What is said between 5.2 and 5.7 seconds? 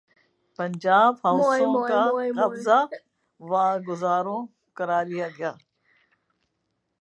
جاتا۔